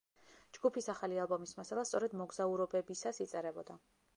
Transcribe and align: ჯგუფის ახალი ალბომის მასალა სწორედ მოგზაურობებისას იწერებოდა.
ჯგუფის 0.57 0.87
ახალი 0.93 1.19
ალბომის 1.25 1.53
მასალა 1.59 1.83
სწორედ 1.91 2.17
მოგზაურობებისას 2.23 3.25
იწერებოდა. 3.27 3.79